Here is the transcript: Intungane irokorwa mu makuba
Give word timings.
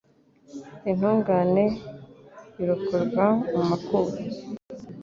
Intungane 0.91 1.63
irokorwa 2.61 3.25
mu 3.55 3.63
makuba 3.69 4.13